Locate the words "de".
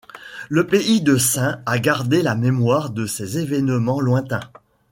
1.01-1.15, 2.89-3.05